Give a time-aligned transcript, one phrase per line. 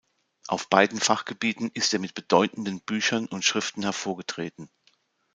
[0.47, 4.67] Auf beiden Fachgebieten ist er mit bedeutenden Büchern und Schriften hervorgetreten.